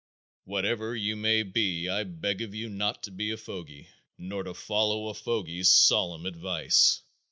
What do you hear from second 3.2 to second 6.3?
a fogy, nor to follow a fogy's solemn